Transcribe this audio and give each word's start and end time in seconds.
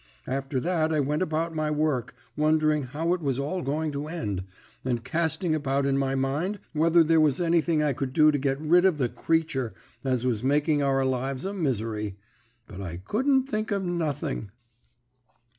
After 0.25 0.59
that 0.59 0.91
I 0.91 0.99
went 0.99 1.21
about 1.21 1.53
my 1.53 1.69
work, 1.69 2.15
wondering 2.35 2.81
how 2.81 3.13
it 3.13 3.21
was 3.21 3.37
all 3.37 3.61
going 3.61 3.91
to 3.91 4.07
end, 4.07 4.43
and 4.83 5.03
casting 5.03 5.53
about 5.53 5.85
in 5.85 5.95
my 5.95 6.15
mind 6.15 6.59
whether 6.73 7.03
there 7.03 7.21
was 7.21 7.39
anything 7.39 7.83
I 7.83 7.93
could 7.93 8.11
do 8.11 8.31
to 8.31 8.39
get 8.39 8.59
rid 8.59 8.83
of 8.83 8.97
the 8.97 9.09
creature 9.09 9.75
as 10.03 10.25
was 10.25 10.43
making 10.43 10.81
our 10.81 11.05
lives 11.05 11.45
a 11.45 11.53
misery. 11.53 12.15
But 12.65 12.81
I 12.81 12.97
couldn't 12.97 13.43
think 13.45 13.69
of 13.69 13.85
nothing. 13.85 14.49